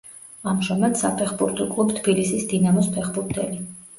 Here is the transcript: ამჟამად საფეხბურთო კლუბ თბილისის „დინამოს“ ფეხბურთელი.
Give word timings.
ამჟამად 0.51 0.95
საფეხბურთო 1.01 1.67
კლუბ 1.75 1.93
თბილისის 1.99 2.47
„დინამოს“ 2.53 2.91
ფეხბურთელი. 2.97 3.63